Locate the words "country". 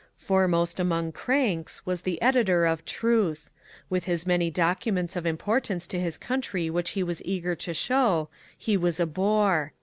6.17-6.71